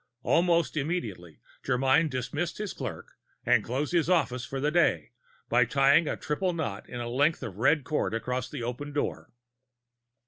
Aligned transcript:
Almost 0.23 0.77
immediately, 0.77 1.41
Germyn 1.63 2.09
dismissed 2.09 2.57
his 2.57 2.73
clerk 2.73 3.19
and 3.45 3.63
closed 3.63 3.91
his 3.91 4.09
office 4.09 4.43
for 4.43 4.59
the 4.59 4.71
day 4.71 5.11
by 5.47 5.63
tying 5.63 6.07
a 6.07 6.17
triple 6.17 6.53
knot 6.53 6.89
in 6.89 6.99
a 6.99 7.07
length 7.07 7.43
of 7.43 7.57
red 7.57 7.83
cord 7.83 8.15
across 8.15 8.49
the 8.49 8.63
open 8.63 8.93
door. 8.93 9.31